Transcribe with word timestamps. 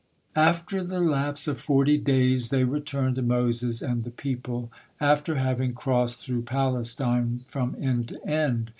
After 0.35 0.83
the 0.83 0.99
lapse 0.99 1.47
of 1.47 1.59
forty 1.59 1.99
days 1.99 2.49
they 2.49 2.63
returned 2.63 3.17
to 3.17 3.21
Moses 3.21 3.83
and 3.83 4.03
the 4.03 4.09
people, 4.09 4.71
after 4.99 5.35
having 5.35 5.73
crossed 5.75 6.21
through 6.25 6.41
Palestine 6.41 7.45
from 7.47 7.75
end 7.79 8.07
to 8.07 8.27
end. 8.27 8.69